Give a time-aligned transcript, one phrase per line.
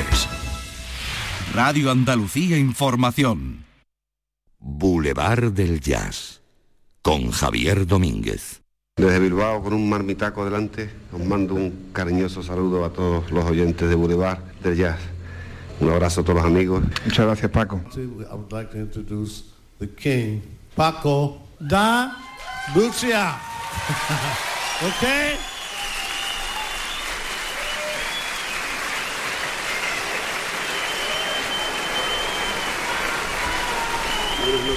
[0.00, 0.28] es.
[1.54, 3.64] Radio Andalucía Información.
[4.58, 6.40] Boulevard del Jazz
[7.02, 8.62] con Javier Domínguez.
[8.96, 13.88] Desde Bilbao con un marmitaco delante, os mando un cariñoso saludo a todos los oyentes
[13.88, 15.00] de Boulevard del Jazz.
[15.80, 16.82] Un abrazo a todos los amigos.
[17.04, 17.80] Muchas gracias Paco.
[20.74, 22.16] Paco da
[22.74, 23.38] Lucia.
[24.98, 25.49] okay?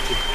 [0.04, 0.33] Buenas noches.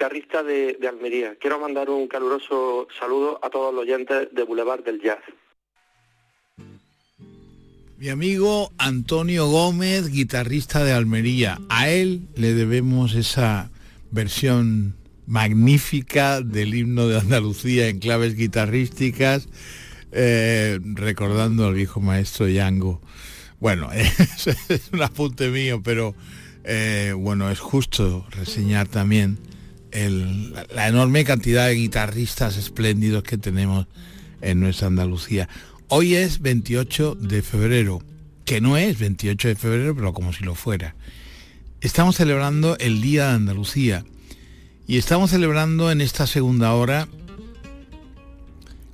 [0.00, 1.36] Guitarrista de, Almería.
[1.38, 5.18] Quiero mandar un caluroso saludo a todos los oyentes de Boulevard del Jazz.
[7.98, 11.58] Mi amigo Antonio Gómez, guitarrista de Almería.
[11.68, 13.70] A él le debemos esa
[14.10, 19.50] versión magnífica del himno de Andalucía en claves guitarrísticas,
[20.12, 23.02] eh, recordando al viejo maestro Yango.
[23.58, 26.14] Bueno, es, un apunte mío, pero
[26.64, 29.49] eh, bueno, es justo reseñar también
[29.92, 33.86] la, enorme cantidad de guitarristas espléndidos que tenemos
[34.40, 35.48] en nuestra Andalucía.
[35.88, 38.02] Hoy es 28 de febrero,
[38.44, 40.94] que no es 28 de febrero, pero como si lo fuera.
[41.80, 44.04] Estamos celebrando el Día de Andalucía
[44.86, 47.08] y estamos celebrando en esta segunda hora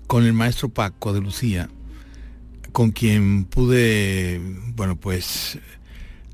[0.06, 1.68] con el maestro Paco de Lucía,
[2.72, 4.40] con quien pude,
[4.74, 5.58] bueno, pues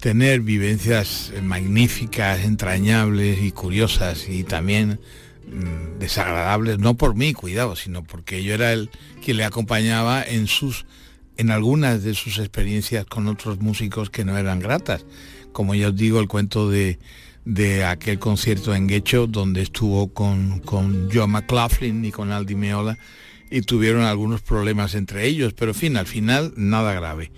[0.02, 4.98] tener vivencias magníficas, entrañables y curiosas y también
[5.46, 8.90] mm, desagradables, no por mí, cuidado, sino porque yo era el
[9.24, 10.86] que le acompañaba en sus
[11.36, 15.06] en algunas de sus experiencias con otros músicos que no eran gratas.
[15.52, 16.98] Como ya os digo, el cuento de,
[17.44, 22.98] de aquel concierto en Guecho donde estuvo con, con Joe McLaughlin y con Aldi Meola
[23.52, 27.30] y tuvieron algunos problemas entre ellos, pero en fin, al final nada grave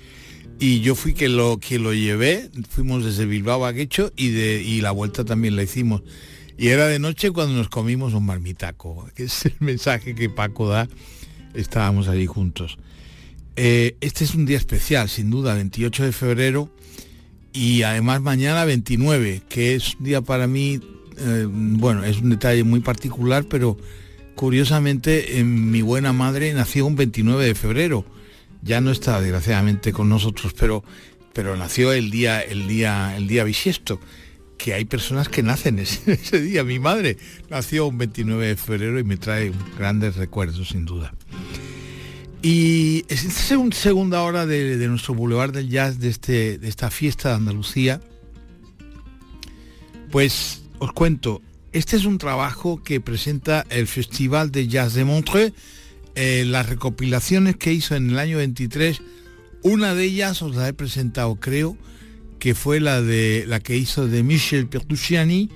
[0.67, 4.63] y yo fui que lo que lo llevé, fuimos desde Bilbao a Guecho y de
[4.63, 6.03] y la vuelta también la hicimos.
[6.57, 10.67] Y era de noche cuando nos comimos un marmitaco, que es el mensaje que Paco
[10.67, 10.89] da,
[11.53, 12.79] estábamos allí juntos.
[13.57, 16.71] Eh, este es un día especial, sin duda, 28 de febrero
[17.53, 20.81] y además mañana 29, que es un día para mí,
[21.19, 23.77] eh, bueno, es un detalle muy particular, pero
[24.35, 28.07] curiosamente en mi buena madre nació un 29 de febrero
[28.65, 30.83] ya no está desgraciadamente con nosotros, pero,
[31.33, 34.01] pero nació el día, el día, el día bisiesto
[34.57, 36.65] que hay personas que nacen ese, día.
[36.65, 37.19] Mi madre
[37.51, 41.13] nació un 29 de febrero y me trae grandes recuerdos, sin duda.
[42.41, 47.31] Y es esta segunda hora de, nuestro Boulevard del Jazz, de, este, de esta fiesta
[47.31, 48.01] de Andalucía,
[50.11, 55.55] pues os cuento, este es un trabajo que presenta el Festival de Jazz de Montreux
[56.15, 59.01] eh, las recopilaciones que hizo en el año 23,
[59.63, 61.77] una de ellas os la he presentado, creo,
[62.39, 65.51] que fue la de la que hizo de Michel Pertucciani,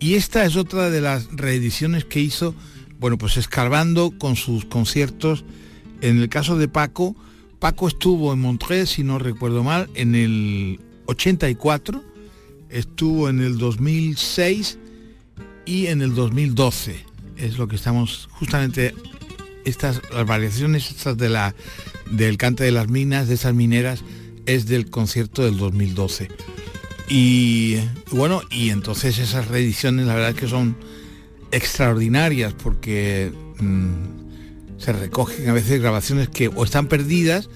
[0.00, 2.54] y esta es otra de las reediciones que hizo,
[3.00, 5.44] bueno, pues escarbando con sus conciertos.
[6.00, 7.16] En el caso de Paco,
[7.58, 12.04] Paco estuvo en Montreux, si no recuerdo mal, en el 84,
[12.70, 14.78] estuvo en el 2006
[15.66, 17.04] y en el 2012.
[17.36, 18.94] Es lo que estamos justamente
[19.68, 21.54] estas las variaciones estas de la
[22.10, 24.02] del cante de las minas, de esas mineras,
[24.46, 26.28] es del concierto del 2012.
[27.08, 27.76] Y
[28.10, 30.76] bueno, y entonces esas reediciones la verdad es que son
[31.50, 37.48] extraordinarias porque mm, se recogen a veces grabaciones que o están perdidas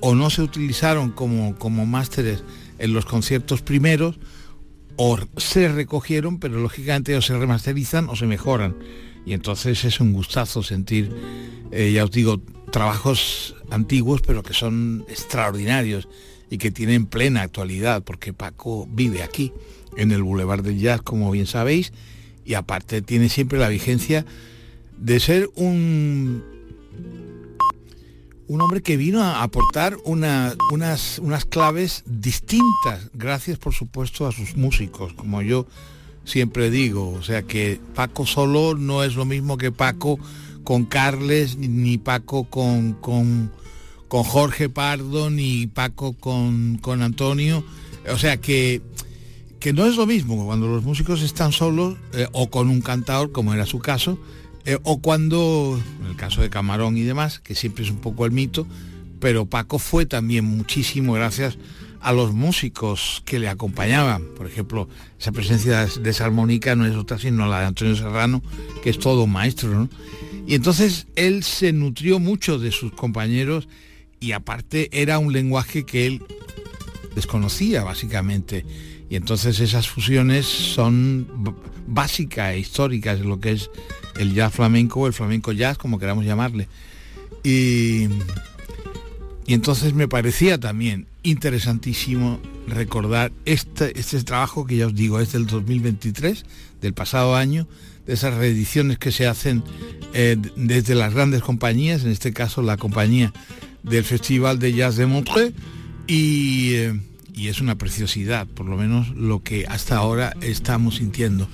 [0.00, 2.42] o no se utilizaron como, como másteres
[2.78, 4.18] en los conciertos primeros
[4.96, 8.76] o se recogieron pero lógicamente o se remasterizan o se mejoran
[9.26, 11.10] y entonces es un gustazo sentir,
[11.70, 16.08] eh, ya os digo, trabajos antiguos pero que son extraordinarios
[16.50, 19.52] y que tienen plena actualidad, porque Paco vive aquí,
[19.96, 21.92] en el Boulevard del Jazz, como bien sabéis,
[22.44, 24.26] y aparte tiene siempre la vigencia
[24.98, 26.42] de ser un
[28.46, 30.56] un hombre que vino a aportar unas,
[31.18, 35.66] unas claves distintas, gracias por supuesto a sus músicos, como yo
[36.24, 37.10] siempre digo.
[37.12, 40.18] O sea que Paco solo no es lo mismo que Paco
[40.64, 43.52] con Carles, ni Paco con, con,
[44.08, 47.64] con Jorge Pardo, ni Paco con, con Antonio.
[48.10, 48.82] O sea que,
[49.60, 53.32] que no es lo mismo cuando los músicos están solos eh, o con un cantador,
[53.32, 54.18] como era su caso,
[54.66, 58.24] eh, o cuando, en el caso de Camarón y demás, que siempre es un poco
[58.24, 58.66] el mito,
[59.20, 61.58] pero Paco fue también muchísimo gracias
[62.12, 64.22] los músicos que le acompañaban.
[64.36, 64.88] Por ejemplo,
[65.18, 68.42] esa presencia de esa armónica no es otra sino la de Antonio Serrano,
[68.82, 69.88] que es todo maestro.
[70.46, 73.68] Y entonces él se nutrió mucho de sus compañeros
[74.20, 76.22] y aparte era un lenguaje que él
[77.14, 78.66] desconocía básicamente.
[79.08, 81.26] Y entonces esas fusiones son
[81.86, 83.70] básicas e históricas lo que es
[84.18, 86.68] el jazz flamenco o el flamenco jazz, como queramos llamarle.
[87.42, 88.08] Y,
[89.46, 95.32] y entonces me parecía también interesantísimo recordar este, este trabajo que ya os digo es
[95.32, 96.44] del 2023,
[96.80, 97.66] del pasado año,
[98.06, 99.64] de esas reediciones que se hacen
[100.12, 103.32] eh, desde las grandes compañías, en este caso la compañía
[103.82, 105.54] del Festival de Jazz de Montreux,
[106.06, 107.00] y, eh,
[107.34, 111.48] y es una preciosidad, por lo menos lo que hasta ahora estamos sintiendo.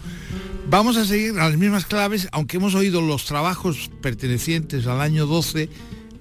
[0.69, 5.27] Vamos a seguir a las mismas claves, aunque hemos oído los trabajos pertenecientes al año
[5.27, 5.69] 12,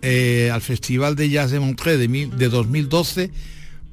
[0.02, 3.32] eh, al Festival de Jazz de Montreux de, de 2012,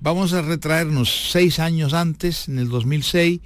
[0.01, 3.41] vamos a retraernos seis años antes, en el 2006,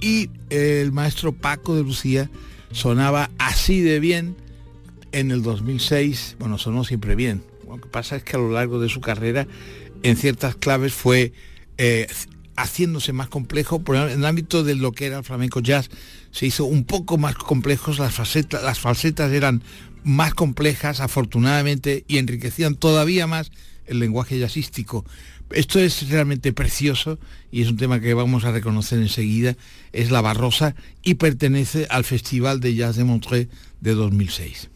[0.00, 2.30] y el maestro Paco de Lucía
[2.72, 4.36] sonaba así de bien
[5.12, 7.42] en el 2006, bueno, sonó siempre bien.
[7.68, 9.46] Lo que pasa es que a lo largo de su carrera,
[10.02, 11.32] en ciertas claves fue
[11.78, 12.06] eh,
[12.56, 15.88] haciéndose más complejo, por en el ámbito de lo que era el flamenco jazz,
[16.30, 19.62] se hizo un poco más complejos, las, facetas, las falsetas eran
[20.04, 23.50] más complejas, afortunadamente, y enriquecían todavía más
[23.86, 25.04] el lenguaje jazzístico.
[25.50, 27.18] Esto es realmente precioso
[27.50, 29.56] y es un tema que vamos a reconocer enseguida.
[29.92, 33.48] Es La Barrosa y pertenece al Festival de Jazz de Montreux
[33.80, 34.70] de 2006.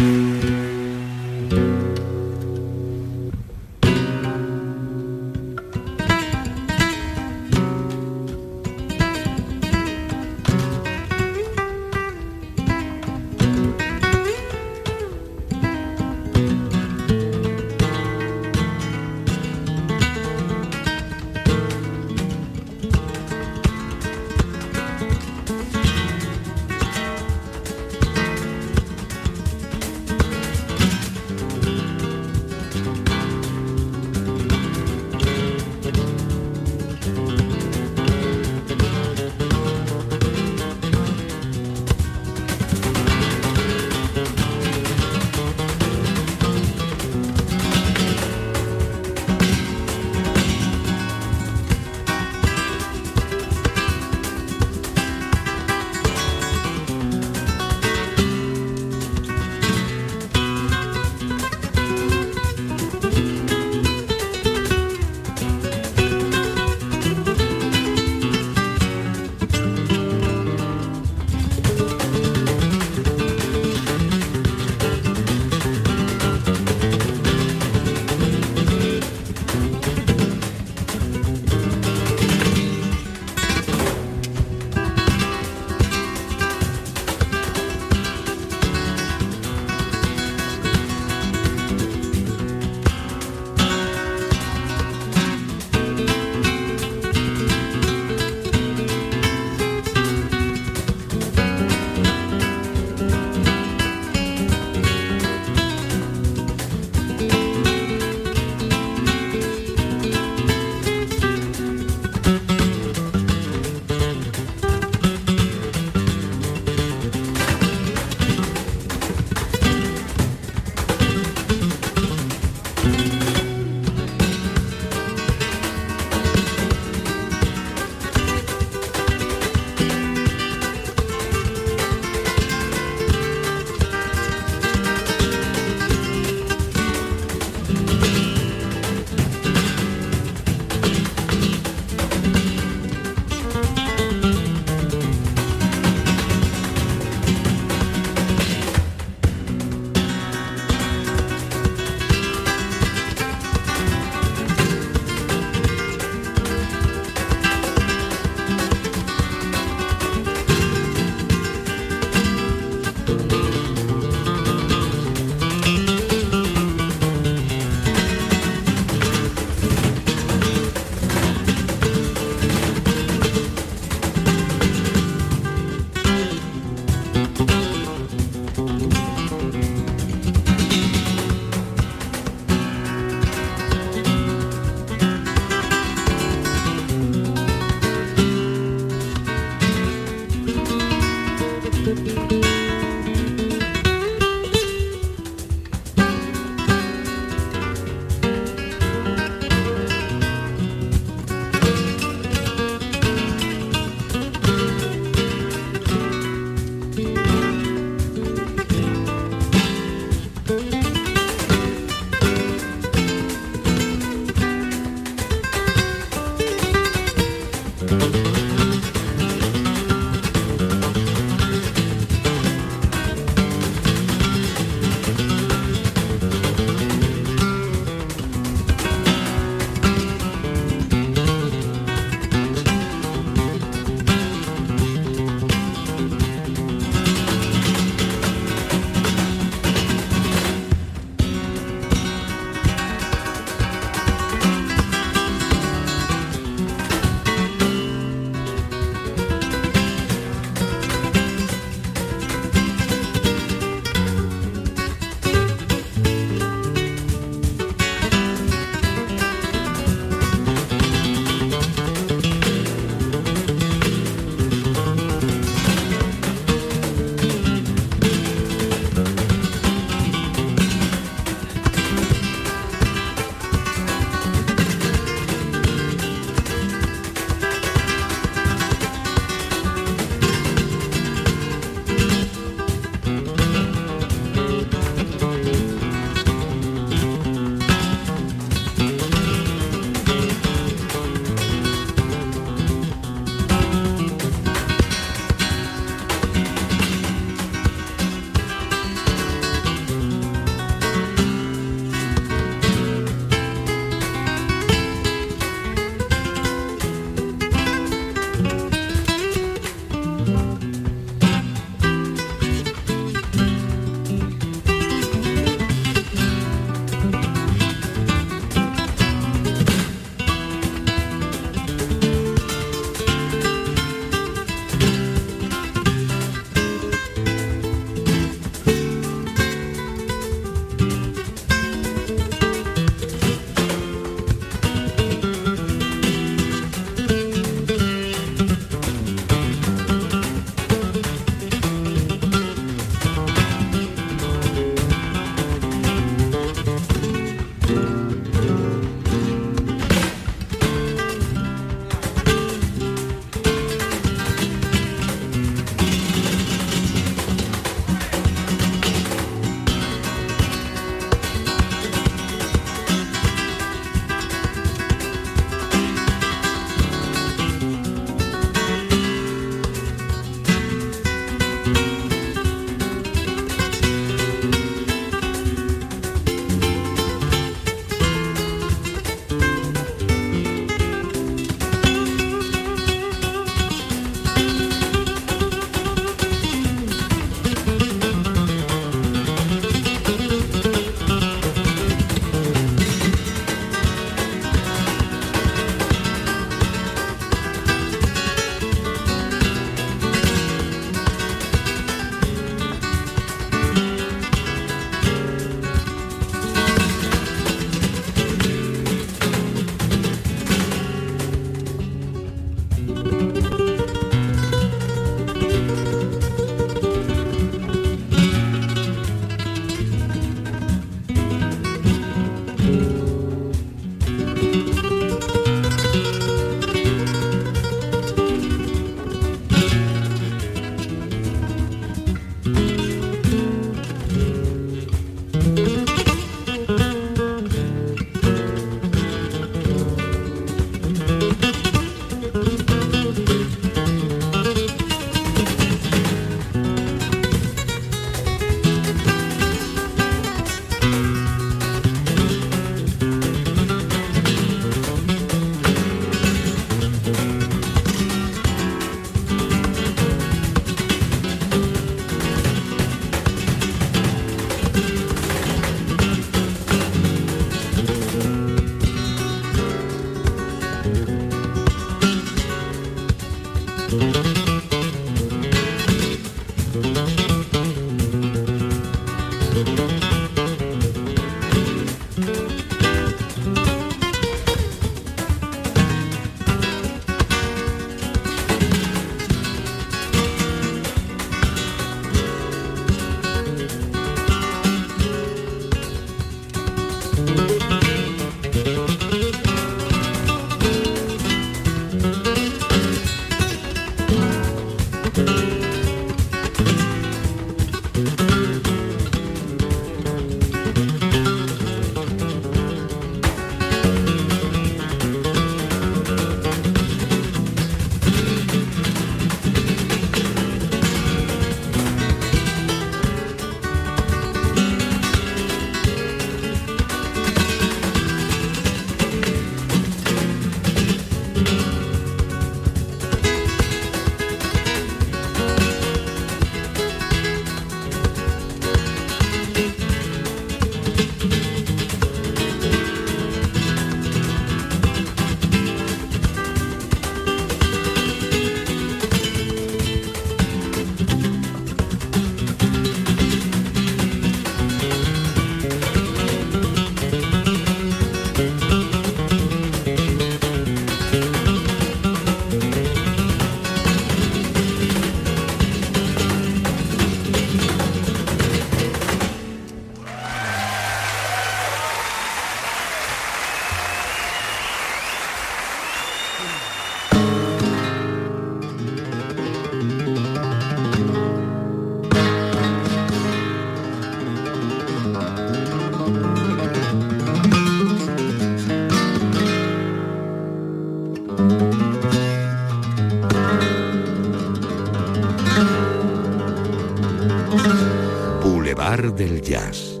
[599.22, 600.00] Del Jazz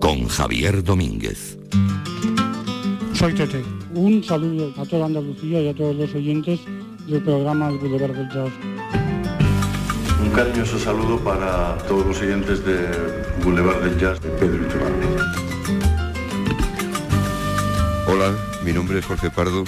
[0.00, 1.56] con Javier Domínguez.
[3.14, 3.62] Soy Tete.
[3.94, 6.60] Un saludo a toda Andalucía y a todos los oyentes
[7.06, 8.52] del programa El Boulevard del Jazz.
[10.20, 12.88] Un cariñoso saludo para todos los oyentes de
[13.44, 15.06] Boulevard del Jazz de Pedro Iturralde.
[18.08, 18.34] Hola,
[18.64, 19.62] mi nombre es Jorge Pardo.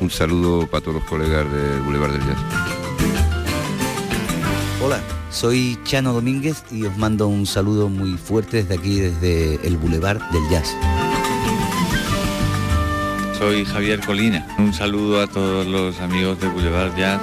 [0.00, 2.63] Un saludo para todos los colegas de Boulevard del Jazz.
[5.44, 10.18] Soy Chano Domínguez y os mando un saludo muy fuerte desde aquí, desde el Boulevard
[10.30, 10.74] del Jazz.
[13.36, 14.46] Soy Javier Colina.
[14.58, 17.20] Un saludo a todos los amigos de Boulevard Jazz.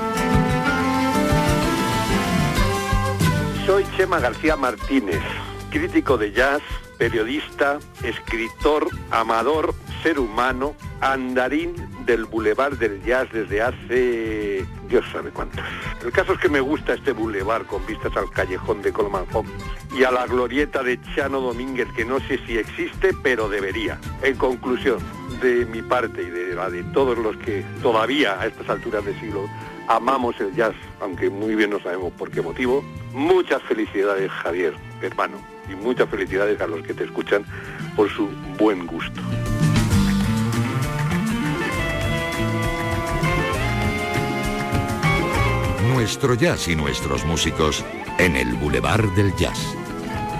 [3.65, 5.23] Soy Chema García Martínez,
[5.71, 6.61] crítico de jazz,
[6.99, 11.75] periodista, escritor, amador, ser humano, andarín
[12.05, 15.63] del Boulevard del Jazz desde hace Dios sabe cuántos.
[16.03, 19.63] El caso es que me gusta este boulevard con vistas al callejón de Coleman Hawkins
[19.95, 23.97] y a la glorieta de Chano Domínguez, que no sé si existe, pero debería.
[24.21, 24.99] En conclusión,
[25.41, 29.17] de mi parte y de la de todos los que todavía a estas alturas de
[29.19, 29.45] siglo
[29.87, 32.83] amamos el jazz, aunque muy bien no sabemos por qué motivo,
[33.13, 35.37] muchas felicidades Javier, hermano,
[35.69, 37.45] y muchas felicidades a los que te escuchan
[37.95, 38.27] por su
[38.57, 39.21] buen gusto.
[45.91, 47.83] Nuestro jazz y nuestros músicos
[48.17, 49.59] en el Boulevard del Jazz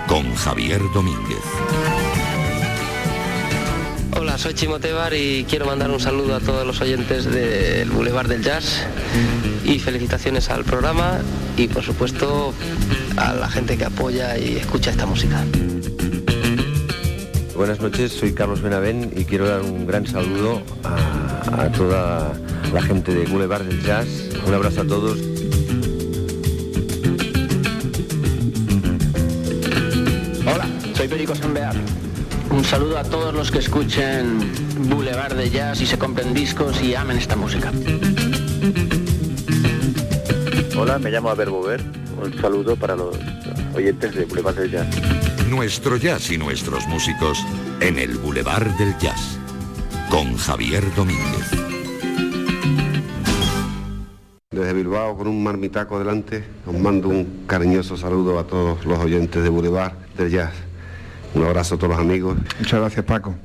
[0.08, 1.44] con Javier Domínguez.
[4.18, 8.30] Hola, soy Chimo Tebar y quiero mandar un saludo a todos los oyentes del Boulevard
[8.30, 8.86] del Jazz
[9.66, 11.20] y felicitaciones al programa
[11.58, 12.54] y por supuesto
[13.18, 15.44] a la gente que apoya y escucha esta música.
[17.58, 22.34] Buenas noches, soy Carlos Benavén y quiero dar un gran saludo a, a toda
[22.74, 24.08] la gente de Boulevard del Jazz.
[24.48, 25.31] Un abrazo a todos.
[31.12, 31.34] Perico.
[32.52, 34.40] Un saludo a todos los que escuchen
[34.90, 37.70] Boulevard de Jazz y se compren discos y amen esta música.
[40.78, 41.84] Hola, me llamo Aber Bover.
[42.24, 43.18] Un saludo para los
[43.76, 44.88] oyentes de Boulevard del Jazz.
[45.50, 47.46] Nuestro jazz y nuestros músicos
[47.82, 49.38] en el Boulevard del Jazz
[50.10, 51.52] con Javier Domínguez.
[54.50, 59.44] Desde Bilbao con un marmitaco delante, os mando un cariñoso saludo a todos los oyentes
[59.44, 60.71] de Boulevard del Jazz.
[61.34, 62.38] Un abrazo a todos los amigos.
[62.60, 63.36] Muchas gracias Paco.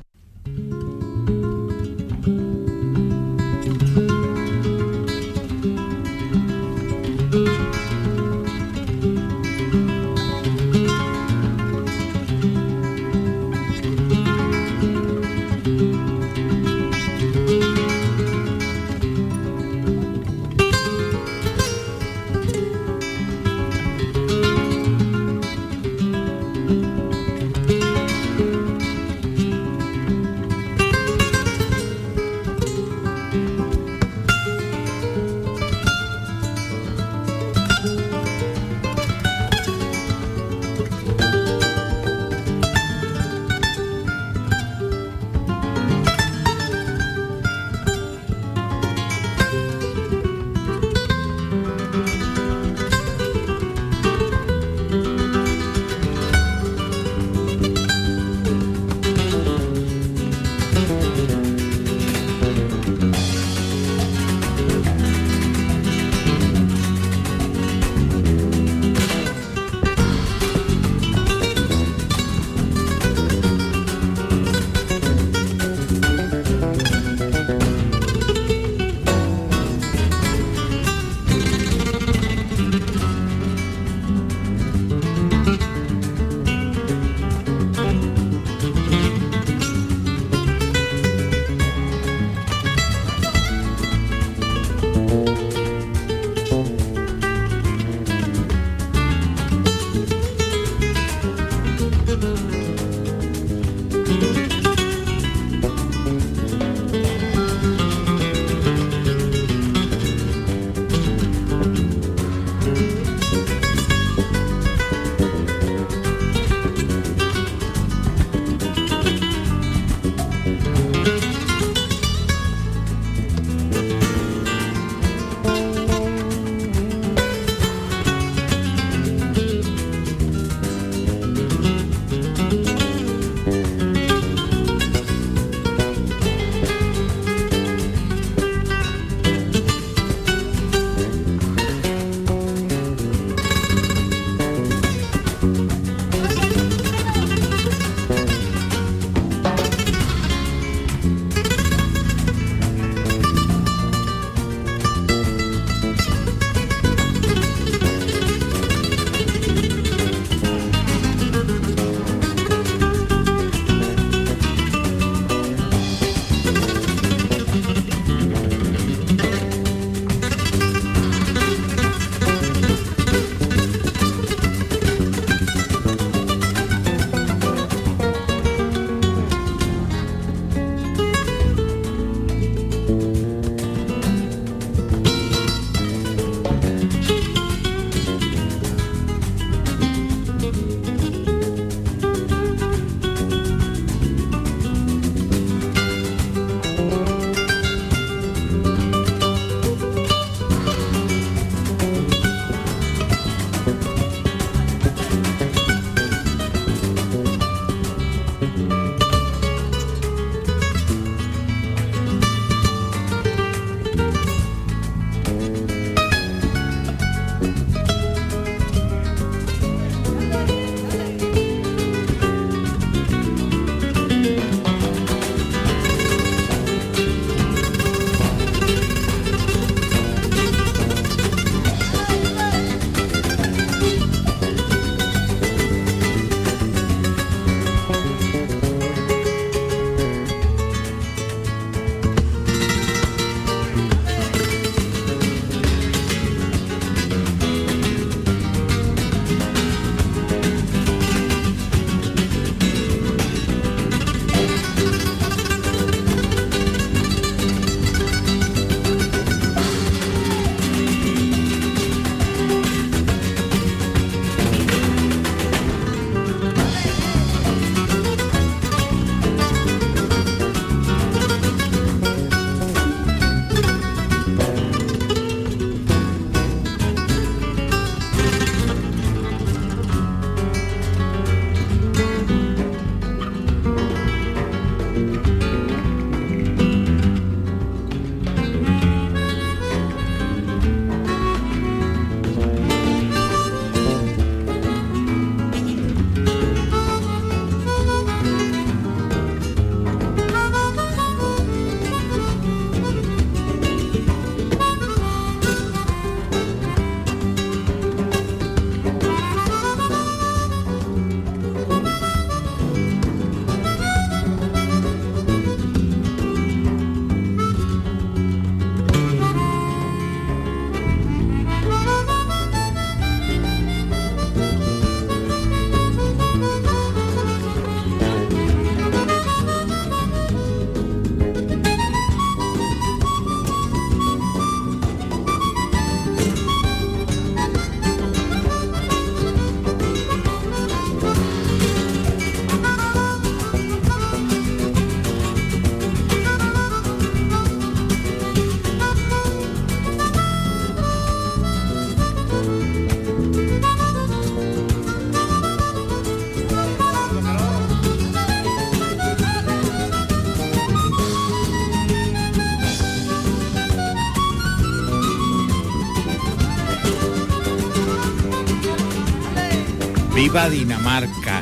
[370.37, 371.41] Viva Dinamarca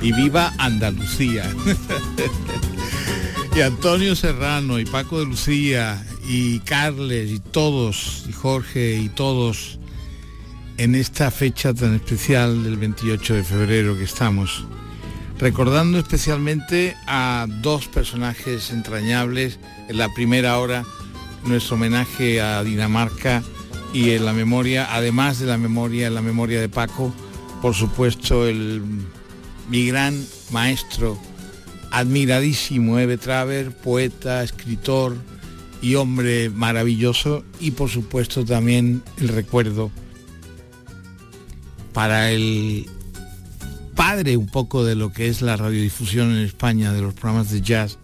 [0.00, 1.52] y viva Andalucía.
[3.56, 9.80] y Antonio Serrano y Paco de Lucía y Carles y todos, y Jorge y todos
[10.76, 14.64] en esta fecha tan especial del 28 de febrero que estamos,
[15.36, 19.58] recordando especialmente a dos personajes entrañables.
[19.88, 20.84] En la primera hora,
[21.42, 23.42] nuestro homenaje a Dinamarca
[23.92, 27.12] y en la memoria, además de la memoria, en la memoria de Paco,
[27.62, 28.82] por supuesto, el,
[29.68, 31.18] mi gran maestro,
[31.90, 35.16] admiradísimo Eve Traver, poeta, escritor
[35.82, 39.90] y hombre maravilloso, y por supuesto también el recuerdo
[41.92, 42.86] para el
[43.94, 47.62] padre un poco de lo que es la radiodifusión en España de los programas de
[47.62, 47.98] jazz,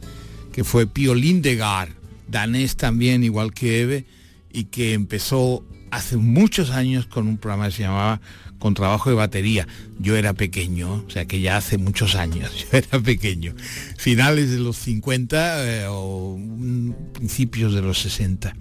[0.52, 1.90] que fue Pio Lindegard,
[2.28, 4.06] danés también, igual que Eve,
[4.50, 8.20] y que empezó hace muchos años con un programa que se llamaba
[8.62, 9.66] Con trabajo de batería.
[9.98, 13.56] Yo era pequeño, o sea que ya hace muchos años, yo era pequeño.
[13.98, 16.38] Finales de los 50 eh, o
[17.12, 18.54] principios de los 60.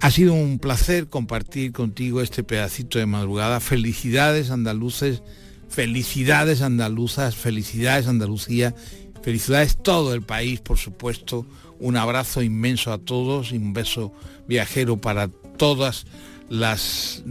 [0.00, 3.60] Ha sido un placer compartir contigo este pedacito de madrugada.
[3.60, 5.22] Felicidades andaluces,
[5.68, 8.74] felicidades andaluzas, felicidades Andalucía,
[9.22, 11.46] felicidades todo el país, por supuesto.
[11.78, 14.14] Un abrazo inmenso a todos y un beso
[14.48, 16.06] viajero para todas
[16.52, 17.22] las,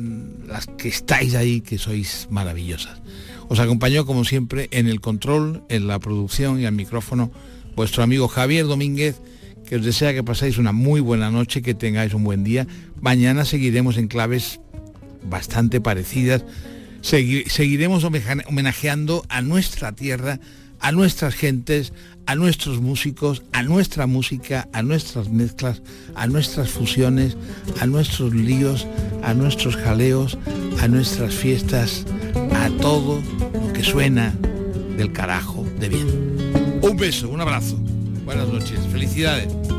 [0.47, 3.01] las que estáis ahí, que sois maravillosas.
[3.49, 7.31] Os acompañó como siempre en el control, en la producción y al micrófono
[7.75, 9.21] vuestro amigo Javier Domínguez
[9.67, 12.67] que os desea que pasáis una muy buena noche, que tengáis un buen día.
[12.99, 14.59] Mañana seguiremos en claves
[15.23, 16.43] bastante parecidas.
[17.01, 20.41] seguiremos homenajeando a nuestra tierra,
[20.81, 21.93] a nuestras gentes,
[22.25, 25.81] a nuestros músicos, a nuestra música, a nuestras mezclas,
[26.15, 27.37] a nuestras fusiones,
[27.79, 28.87] a nuestros líos,
[29.23, 30.37] a nuestros jaleos,
[30.81, 32.05] a nuestras fiestas,
[32.53, 33.21] a todo
[33.53, 34.33] lo que suena
[34.97, 36.07] del carajo de bien.
[36.81, 37.77] Un beso, un abrazo.
[38.25, 39.70] Buenas noches, felicidades.